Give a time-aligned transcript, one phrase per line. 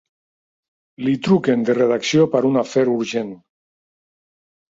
[1.07, 3.31] Li truquen de redacció per un afer urgent.